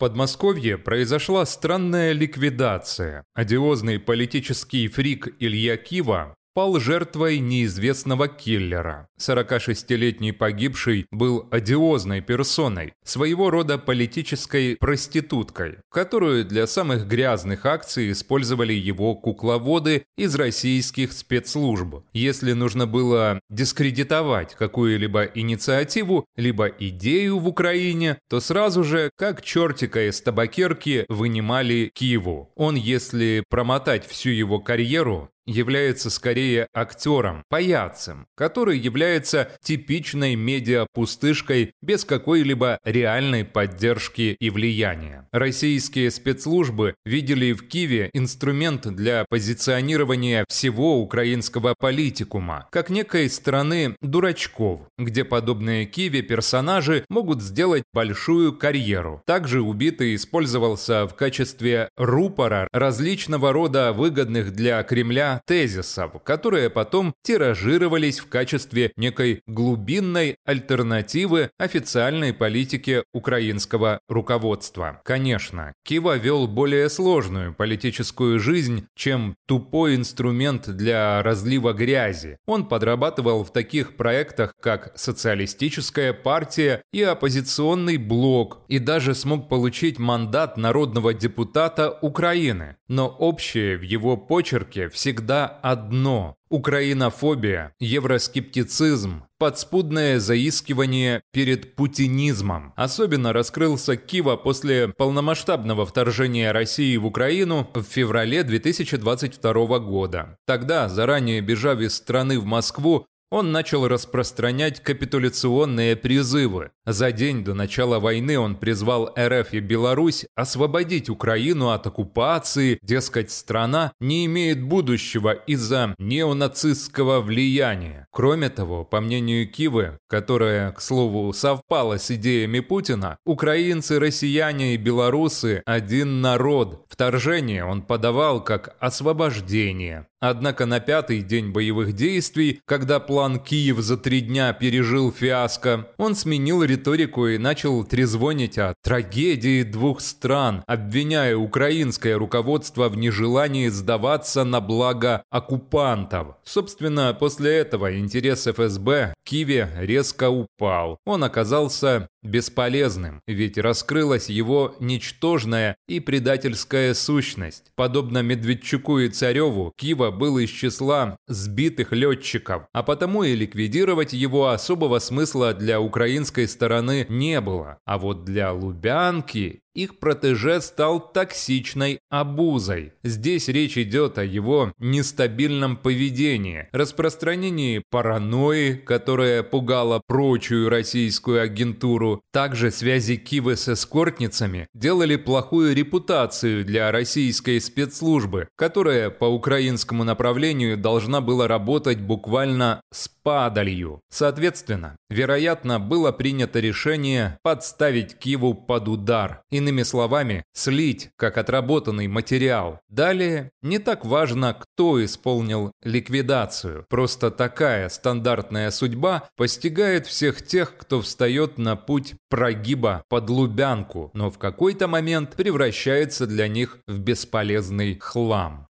Подмосковье 0.00 0.78
произошла 0.78 1.44
странная 1.44 2.12
ликвидация. 2.12 3.22
Одиозный 3.34 3.98
политический 3.98 4.88
фрик 4.88 5.28
Илья 5.40 5.76
Кива 5.76 6.34
пал 6.54 6.80
жертвой 6.80 7.38
неизвестного 7.38 8.28
киллера. 8.28 9.08
46-летний 9.20 10.32
погибший 10.32 11.06
был 11.10 11.46
одиозной 11.50 12.20
персоной, 12.20 12.92
своего 13.04 13.50
рода 13.50 13.78
политической 13.78 14.76
проституткой, 14.76 15.78
которую 15.90 16.44
для 16.44 16.66
самых 16.66 17.06
грязных 17.06 17.66
акций 17.66 18.10
использовали 18.12 18.72
его 18.72 19.14
кукловоды 19.14 20.04
из 20.16 20.34
российских 20.34 21.12
спецслужб. 21.12 22.02
Если 22.12 22.52
нужно 22.52 22.86
было 22.86 23.40
дискредитовать 23.48 24.54
какую-либо 24.54 25.24
инициативу, 25.24 26.24
либо 26.36 26.66
идею 26.66 27.38
в 27.38 27.48
Украине, 27.48 28.18
то 28.28 28.40
сразу 28.40 28.84
же, 28.84 29.10
как 29.16 29.42
чертика 29.42 30.08
из 30.08 30.20
табакерки, 30.20 31.04
вынимали 31.08 31.90
Киеву. 31.94 32.50
Он, 32.56 32.74
если 32.74 33.44
промотать 33.48 34.06
всю 34.06 34.30
его 34.30 34.60
карьеру, 34.60 35.30
является 35.50 36.10
скорее 36.10 36.68
актером, 36.72 37.42
паяцем, 37.48 38.26
который 38.36 38.78
является 38.78 39.50
типичной 39.62 40.34
медиа-пустышкой 40.34 41.72
без 41.82 42.04
какой-либо 42.04 42.78
реальной 42.84 43.44
поддержки 43.44 44.36
и 44.38 44.50
влияния. 44.50 45.26
Российские 45.32 46.10
спецслужбы 46.10 46.94
видели 47.04 47.52
в 47.52 47.66
Киеве 47.68 48.10
инструмент 48.12 48.86
для 48.86 49.24
позиционирования 49.28 50.44
всего 50.48 51.00
украинского 51.00 51.74
политикума, 51.78 52.68
как 52.70 52.90
некой 52.90 53.28
страны 53.28 53.96
дурачков, 54.00 54.80
где 54.98 55.24
подобные 55.24 55.86
Киеве 55.86 56.22
персонажи 56.22 57.04
могут 57.08 57.42
сделать 57.42 57.84
большую 57.92 58.52
карьеру. 58.52 59.22
Также 59.26 59.62
убитый 59.62 60.14
использовался 60.14 61.06
в 61.06 61.14
качестве 61.14 61.88
рупора 61.96 62.68
различного 62.72 63.52
рода 63.52 63.92
выгодных 63.92 64.52
для 64.52 64.82
Кремля 64.82 65.39
тезисов, 65.46 66.22
которые 66.24 66.70
потом 66.70 67.14
тиражировались 67.22 68.20
в 68.20 68.28
качестве 68.28 68.92
некой 68.96 69.42
глубинной 69.46 70.36
альтернативы 70.44 71.50
официальной 71.58 72.32
политике 72.32 73.04
украинского 73.12 74.00
руководства. 74.08 75.00
Конечно, 75.04 75.72
Кива 75.84 76.16
вел 76.16 76.46
более 76.46 76.88
сложную 76.88 77.54
политическую 77.54 78.38
жизнь, 78.38 78.86
чем 78.94 79.36
тупой 79.46 79.96
инструмент 79.96 80.68
для 80.68 81.22
разлива 81.22 81.72
грязи. 81.72 82.38
Он 82.46 82.66
подрабатывал 82.66 83.44
в 83.44 83.52
таких 83.52 83.96
проектах, 83.96 84.52
как 84.60 84.92
социалистическая 84.96 86.12
партия 86.12 86.82
и 86.92 87.02
оппозиционный 87.02 87.96
блок, 87.96 88.62
и 88.68 88.78
даже 88.78 89.14
смог 89.14 89.48
получить 89.48 89.98
мандат 89.98 90.56
народного 90.56 91.14
депутата 91.14 91.98
Украины. 92.02 92.76
Но 92.88 93.08
общее 93.08 93.76
в 93.76 93.82
его 93.82 94.16
почерке 94.16 94.88
всегда 94.88 95.19
всегда 95.20 95.46
одно– 95.62 96.34
украинофобия, 96.50 97.74
евроскептицизм, 97.78 99.24
подспудное 99.38 100.18
заискивание 100.18 101.22
перед 101.32 101.76
путинизмом. 101.76 102.72
Особенно 102.74 103.32
раскрылся 103.32 103.96
Кива 103.96 104.36
после 104.36 104.88
полномасштабного 104.88 105.84
вторжения 105.86 106.52
России 106.52 106.96
в 106.96 107.06
Украину 107.06 107.68
в 107.74 107.82
феврале 107.82 108.42
2022 108.42 109.78
года. 109.78 110.38
Тогда, 110.46 110.88
заранее 110.88 111.40
бежав 111.40 111.80
из 111.80 111.94
страны 111.94 112.40
в 112.40 112.46
Москву, 112.46 113.06
он 113.30 113.52
начал 113.52 113.86
распространять 113.86 114.80
капитуляционные 114.80 115.96
призывы. 115.96 116.72
За 116.84 117.12
день 117.12 117.44
до 117.44 117.54
начала 117.54 118.00
войны 118.00 118.38
он 118.38 118.56
призвал 118.56 119.14
РФ 119.16 119.52
и 119.52 119.60
Беларусь 119.60 120.26
освободить 120.34 121.08
Украину 121.08 121.70
от 121.70 121.86
оккупации, 121.86 122.78
дескать, 122.82 123.30
страна 123.30 123.92
не 124.00 124.26
имеет 124.26 124.62
будущего 124.62 125.32
из-за 125.32 125.94
неонацистского 125.98 127.20
влияния. 127.20 128.06
Кроме 128.10 128.48
того, 128.50 128.84
по 128.84 129.00
мнению 129.00 129.48
Кивы, 129.48 129.98
которая, 130.08 130.72
к 130.72 130.80
слову, 130.80 131.32
совпала 131.32 131.98
с 131.98 132.10
идеями 132.10 132.58
Путина, 132.58 133.18
украинцы, 133.24 134.00
россияне 134.00 134.74
и 134.74 134.76
белорусы– 134.76 135.62
один 135.66 136.20
народ. 136.20 136.86
Вторжение 136.88 137.64
он 137.64 137.82
подавал 137.82 138.42
как 138.42 138.76
освобождение. 138.80 140.06
Однако 140.20 140.66
на 140.66 140.80
пятый 140.80 141.22
день 141.22 141.50
боевых 141.50 141.94
действий, 141.94 142.60
когда 142.66 143.00
план 143.00 143.19
Киев 143.28 143.78
за 143.78 143.96
три 143.96 144.20
дня 144.20 144.52
пережил 144.52 145.12
фиаско, 145.12 145.88
он 145.98 146.14
сменил 146.14 146.64
риторику 146.64 147.26
и 147.26 147.38
начал 147.38 147.84
трезвонить 147.84 148.58
о 148.58 148.74
трагедии 148.82 149.62
двух 149.62 150.00
стран, 150.00 150.64
обвиняя 150.66 151.36
украинское 151.36 152.16
руководство 152.16 152.88
в 152.88 152.96
нежелании 152.96 153.68
сдаваться 153.68 154.44
на 154.44 154.60
благо 154.60 155.22
оккупантов. 155.30 156.36
Собственно, 156.44 157.14
после 157.18 157.58
этого 157.58 157.98
интерес 157.98 158.46
ФСБ 158.46 159.14
к 159.14 159.28
Киеве 159.28 159.70
резко 159.76 160.30
упал. 160.30 160.98
Он 161.04 161.24
оказался 161.24 162.08
бесполезным, 162.22 163.20
ведь 163.26 163.58
раскрылась 163.58 164.28
его 164.28 164.74
ничтожная 164.80 165.76
и 165.88 166.00
предательская 166.00 166.94
сущность. 166.94 167.72
Подобно 167.76 168.22
Медведчуку 168.22 168.98
и 168.98 169.08
Цареву, 169.08 169.72
Кива 169.76 170.10
был 170.10 170.38
из 170.38 170.50
числа 170.50 171.16
сбитых 171.26 171.92
летчиков, 171.92 172.64
а 172.72 172.82
потому 173.10 173.24
и 173.24 173.34
ликвидировать 173.34 174.12
его 174.12 174.50
особого 174.50 175.00
смысла 175.00 175.52
для 175.52 175.80
украинской 175.80 176.46
стороны 176.46 177.06
не 177.08 177.40
было. 177.40 177.80
А 177.84 177.98
вот 177.98 178.24
для 178.24 178.52
Лубянки 178.52 179.62
их 179.74 179.98
протеже 179.98 180.60
стал 180.60 181.00
токсичной 181.00 182.00
обузой. 182.10 182.92
Здесь 183.02 183.48
речь 183.48 183.78
идет 183.78 184.18
о 184.18 184.24
его 184.24 184.72
нестабильном 184.78 185.76
поведении, 185.76 186.68
распространении 186.72 187.82
паранойи, 187.90 188.74
которая 188.74 189.42
пугала 189.42 190.00
прочую 190.06 190.68
российскую 190.68 191.42
агентуру. 191.42 192.22
Также 192.32 192.70
связи 192.70 193.16
Кивы 193.16 193.56
с 193.56 193.68
эскортницами 193.68 194.68
делали 194.74 195.16
плохую 195.16 195.74
репутацию 195.74 196.64
для 196.64 196.90
российской 196.90 197.60
спецслужбы, 197.60 198.48
которая 198.56 199.10
по 199.10 199.26
украинскому 199.26 200.04
направлению 200.04 200.76
должна 200.76 201.20
была 201.20 201.48
работать 201.48 202.00
буквально 202.00 202.80
с 202.92 203.08
падалью. 203.08 204.00
Соответственно, 204.10 204.96
вероятно, 205.08 205.78
было 205.78 206.12
принято 206.12 206.60
решение 206.60 207.38
подставить 207.42 208.18
Киву 208.18 208.54
под 208.54 208.88
удар. 208.88 209.42
Иными 209.60 209.82
словами, 209.82 210.42
слить 210.54 211.10
как 211.16 211.36
отработанный 211.36 212.06
материал. 212.06 212.80
Далее, 212.88 213.50
не 213.60 213.78
так 213.78 214.06
важно, 214.06 214.56
кто 214.58 215.04
исполнил 215.04 215.70
ликвидацию. 215.82 216.86
Просто 216.88 217.30
такая 217.30 217.90
стандартная 217.90 218.70
судьба 218.70 219.28
постигает 219.36 220.06
всех 220.06 220.40
тех, 220.40 220.78
кто 220.78 221.02
встает 221.02 221.58
на 221.58 221.76
путь 221.76 222.14
прогиба 222.30 223.04
под 223.10 223.28
Лубянку, 223.28 224.10
но 224.14 224.30
в 224.30 224.38
какой-то 224.38 224.88
момент 224.88 225.34
превращается 225.36 226.26
для 226.26 226.48
них 226.48 226.78
в 226.86 226.98
бесполезный 226.98 227.98
хлам. 227.98 228.66